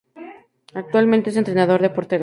[0.73, 2.19] Actualmente es entrenador de porteros.